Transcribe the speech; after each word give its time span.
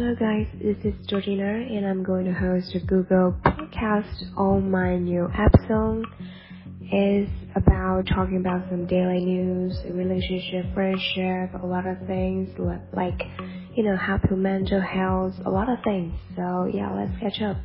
Hello 0.00 0.14
guys, 0.14 0.46
this 0.62 0.76
is 0.84 0.94
Georgina 1.08 1.42
and 1.42 1.84
I'm 1.84 2.04
going 2.04 2.24
to 2.26 2.32
host 2.32 2.72
a 2.76 2.78
Google 2.78 3.34
podcast 3.44 4.30
on 4.36 4.70
my 4.70 4.96
new 4.96 5.24
app. 5.34 5.52
episode. 5.52 6.04
It's 6.82 7.32
about 7.56 8.06
talking 8.06 8.36
about 8.36 8.70
some 8.70 8.86
daily 8.86 9.24
news, 9.24 9.76
relationship, 9.90 10.72
friendship, 10.72 11.60
a 11.60 11.66
lot 11.66 11.84
of 11.84 11.98
things 12.06 12.48
like, 12.92 13.20
you 13.74 13.82
know, 13.82 13.96
how 13.96 14.18
happy 14.18 14.36
mental 14.36 14.80
health, 14.80 15.34
a 15.44 15.50
lot 15.50 15.68
of 15.68 15.78
things. 15.82 16.14
So 16.36 16.70
yeah, 16.72 16.94
let's 16.94 17.18
catch 17.18 17.42
up. 17.42 17.56